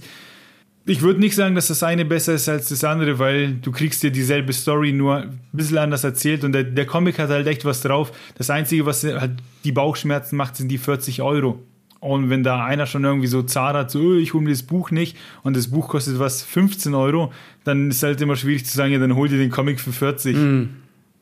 Ich 0.89 1.01
würde 1.01 1.19
nicht 1.19 1.35
sagen, 1.35 1.53
dass 1.53 1.67
das 1.67 1.83
eine 1.83 2.05
besser 2.05 2.33
ist 2.33 2.47
als 2.47 2.69
das 2.69 2.83
andere, 2.85 3.19
weil 3.19 3.55
du 3.55 3.73
kriegst 3.73 4.03
dir 4.03 4.11
dieselbe 4.11 4.53
Story 4.53 4.93
nur 4.93 5.17
ein 5.17 5.39
bisschen 5.51 5.77
anders 5.79 6.05
erzählt 6.05 6.45
und 6.45 6.53
der, 6.53 6.63
der 6.63 6.85
Comic 6.85 7.19
hat 7.19 7.29
halt 7.29 7.45
echt 7.45 7.65
was 7.65 7.81
drauf. 7.81 8.13
Das 8.35 8.49
Einzige, 8.49 8.85
was 8.85 9.03
halt 9.03 9.31
die 9.65 9.73
Bauchschmerzen 9.73 10.37
macht, 10.37 10.55
sind 10.55 10.69
die 10.69 10.77
40 10.77 11.21
Euro. 11.21 11.61
Und 11.99 12.29
wenn 12.29 12.41
da 12.41 12.63
einer 12.63 12.85
schon 12.85 13.03
irgendwie 13.03 13.27
so 13.27 13.43
zart 13.43 13.75
hat, 13.75 13.91
so, 13.91 13.99
oh, 13.99 14.15
ich 14.15 14.33
hole 14.33 14.43
mir 14.43 14.51
das 14.51 14.63
Buch 14.63 14.91
nicht 14.91 15.17
und 15.43 15.57
das 15.57 15.67
Buch 15.67 15.89
kostet 15.89 16.19
was, 16.19 16.41
15 16.43 16.93
Euro, 16.93 17.33
dann 17.65 17.89
ist 17.89 18.03
halt 18.03 18.21
immer 18.21 18.37
schwierig 18.37 18.65
zu 18.65 18.75
sagen, 18.75 18.93
ja, 18.93 18.99
dann 18.99 19.15
hol 19.15 19.27
dir 19.27 19.37
den 19.37 19.49
Comic 19.49 19.81
für 19.81 19.91
40. 19.91 20.37
Mm. 20.37 20.63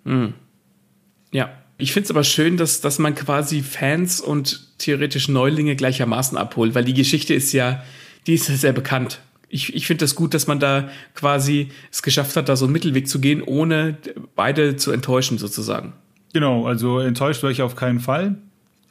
Mm. 0.04 0.34
Ja. 1.32 1.50
Ich 1.78 1.92
finde 1.92 2.06
es 2.06 2.12
aber 2.12 2.24
schön, 2.24 2.56
dass, 2.56 2.82
dass 2.82 3.00
man 3.00 3.16
quasi 3.16 3.62
Fans 3.62 4.22
und 4.22 4.78
theoretisch 4.78 5.28
Neulinge 5.28 5.76
gleichermaßen 5.76 6.38
abholt, 6.38 6.76
weil 6.76 6.86
die 6.86 6.94
Geschichte 6.94 7.34
ist 7.34 7.52
ja, 7.52 7.84
die 8.28 8.36
ist 8.36 8.48
ja 8.48 8.56
sehr 8.56 8.72
bekannt. 8.72 9.20
Ich, 9.56 9.74
ich 9.74 9.88
finde 9.88 10.04
das 10.04 10.16
gut, 10.16 10.34
dass 10.34 10.48
man 10.48 10.60
da 10.60 10.90
quasi 11.14 11.70
es 11.92 12.04
geschafft 12.04 12.36
hat, 12.36 12.50
da 12.50 12.56
so 12.56 12.66
einen 12.66 12.74
Mittelweg 12.74 13.08
zu 13.08 13.20
gehen, 13.20 13.42
ohne 13.42 13.98
beide 14.36 14.76
zu 14.76 14.92
enttäuschen, 14.92 15.38
sozusagen. 15.38 15.94
Genau, 16.34 16.68
also 16.68 17.00
enttäuscht 17.00 17.42
war 17.44 17.50
ich 17.50 17.62
auf 17.62 17.76
keinen 17.76 18.00
Fall 18.00 18.36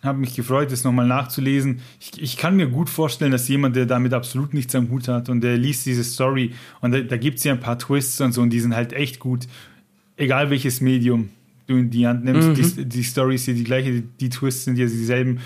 habe 0.05 0.19
mich 0.19 0.35
gefreut, 0.35 0.71
das 0.71 0.85
nochmal 0.85 1.07
nachzulesen. 1.07 1.81
Ich, 1.99 2.23
ich, 2.23 2.37
kann 2.37 2.57
mir 2.57 2.69
gut 2.69 2.91
vorstellen, 2.91 3.33
dass 3.33 3.49
jemand, 3.49 3.75
der 3.75 3.87
damit 3.87 4.13
absolut 4.13 4.55
nichts 4.55 4.75
am 4.75 4.91
Hut 4.91 5.09
hat 5.09 5.29
und 5.29 5.41
der 5.41 5.57
liest 5.57 5.87
diese 5.87 6.05
Story 6.05 6.53
und 6.81 6.93
da, 6.93 7.01
da 7.01 7.17
gibt 7.17 7.39
es 7.39 7.45
ja 7.45 7.55
ein 7.55 7.61
paar 7.61 7.79
Twists 7.79 8.21
und 8.21 8.33
so 8.33 8.43
und 8.43 8.51
die 8.51 8.61
sind 8.61 8.75
halt 8.75 8.93
echt 8.93 9.19
gut. 9.19 9.47
Egal 10.17 10.51
welches 10.51 10.81
Medium 10.81 11.31
du 11.67 11.77
in 11.77 11.91
die 11.91 12.07
Hand 12.07 12.25
nimmst, 12.25 12.49
mhm. 12.49 12.55
die, 12.55 12.85
die 12.85 13.03
Story 13.03 13.37
ist 13.37 13.47
ja 13.47 13.55
die 13.55 13.65
gleiche, 13.65 13.93
die, 13.93 14.03
die 14.03 14.29
Twists 14.29 14.65
sind 14.65 14.79
ja 14.79 14.85
dieselben 14.85 15.41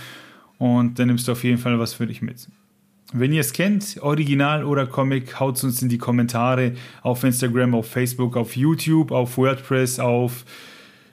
und 0.58 0.98
dann 0.98 1.06
nimmst 1.06 1.28
du 1.28 1.32
auf 1.32 1.44
jeden 1.44 1.58
Fall 1.58 1.78
was 1.78 1.94
für 1.94 2.06
dich 2.06 2.20
mit. 2.20 2.48
Wenn 3.12 3.32
ihr 3.32 3.40
es 3.40 3.52
kennt, 3.54 3.96
Original 4.02 4.64
oder 4.64 4.86
Comic, 4.86 5.40
haut 5.40 5.56
es 5.56 5.64
uns 5.64 5.80
in 5.80 5.88
die 5.88 5.96
Kommentare 5.96 6.72
auf 7.02 7.24
Instagram, 7.24 7.74
auf 7.74 7.88
Facebook, 7.88 8.36
auf 8.36 8.54
YouTube, 8.54 9.12
auf 9.12 9.38
WordPress, 9.38 9.98
auf 9.98 10.44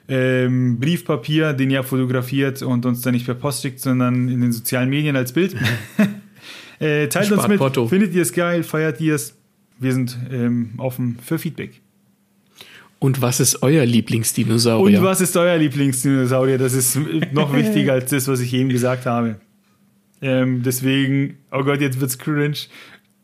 ähm, 0.08 0.78
Briefpapier, 0.78 1.54
den 1.54 1.70
ihr 1.70 1.82
fotografiert 1.82 2.60
und 2.62 2.84
uns 2.84 3.00
dann 3.00 3.14
nicht 3.14 3.24
per 3.24 3.34
Post 3.34 3.62
schickt, 3.62 3.80
sondern 3.80 4.28
in 4.28 4.42
den 4.42 4.52
sozialen 4.52 4.90
Medien 4.90 5.16
als 5.16 5.32
Bild. 5.32 5.56
äh, 6.78 7.08
teilt 7.08 7.32
uns 7.32 7.48
mit, 7.48 7.58
Porto. 7.58 7.88
findet 7.88 8.14
ihr 8.14 8.22
es 8.22 8.32
geil, 8.32 8.62
feiert 8.62 9.00
ihr 9.00 9.14
es. 9.14 9.34
Wir 9.78 9.92
sind 9.92 10.18
ähm, 10.30 10.74
offen 10.76 11.18
für 11.22 11.38
Feedback. 11.38 11.80
Und 12.98 13.20
was 13.20 13.40
ist 13.40 13.62
euer 13.62 13.84
Lieblingsdinosaurier? 13.84 14.98
Und 14.98 15.04
was 15.04 15.20
ist 15.20 15.36
euer 15.36 15.56
Lieblingsdinosaurier? 15.58 16.58
Das 16.58 16.72
ist 16.72 16.98
noch 17.32 17.54
wichtiger 17.54 17.92
als 17.92 18.10
das, 18.10 18.26
was 18.28 18.40
ich 18.40 18.52
eben 18.54 18.68
gesagt 18.70 19.06
habe. 19.06 19.36
Ähm, 20.26 20.64
deswegen, 20.64 21.38
oh 21.52 21.62
Gott, 21.62 21.80
jetzt 21.80 22.00
wird's 22.00 22.18
cringe. 22.18 22.56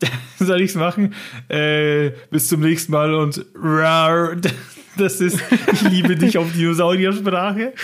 Soll 0.39 0.61
ich's 0.61 0.75
machen? 0.75 1.13
Äh, 1.49 2.11
bis 2.31 2.47
zum 2.47 2.61
nächsten 2.61 2.93
Mal 2.93 3.13
und 3.13 3.45
rar. 3.55 4.35
Das 4.95 5.21
ist, 5.21 5.41
ich 5.71 5.81
liebe 5.81 6.15
dich 6.15 6.37
auf 6.37 6.53
Dinosauriersprache. 6.53 7.73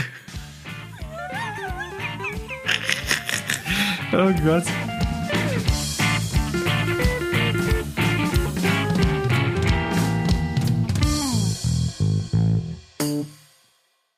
Oh 4.12 4.34
Gott. 4.44 4.64